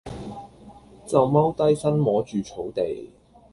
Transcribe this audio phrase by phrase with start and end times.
[1.05, 3.11] 就踎低身摸住草地